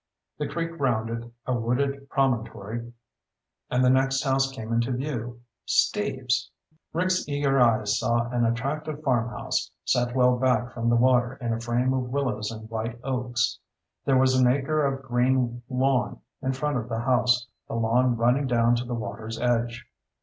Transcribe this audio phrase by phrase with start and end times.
[0.39, 2.91] The creek rounded a wooded promontory
[3.69, 5.41] and the next house came into view.
[5.65, 6.49] Steve's!
[6.91, 11.59] Rick's eager eyes saw an attractive farmhouse, set well back from the water in a
[11.59, 13.59] frame of willows and white oaks.
[14.03, 18.47] There was an acre of green lawn in front of the house, the lawn running
[18.47, 19.85] down to the water's edge.